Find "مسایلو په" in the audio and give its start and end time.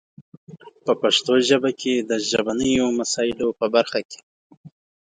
2.99-3.65